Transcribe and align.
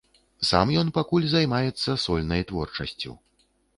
Сам 0.49 0.69
ён 0.81 0.87
пакуль 0.95 1.27
займаецца 1.33 1.99
сольнай 2.05 2.41
творчасцю. 2.53 3.11